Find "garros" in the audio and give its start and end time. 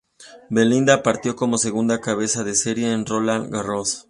3.53-3.99